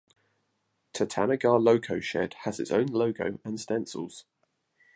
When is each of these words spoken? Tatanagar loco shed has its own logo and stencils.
Tatanagar 0.95 1.59
loco 1.63 1.99
shed 1.99 2.33
has 2.45 2.59
its 2.59 2.71
own 2.71 2.87
logo 2.87 3.37
and 3.45 3.59
stencils. 3.61 4.25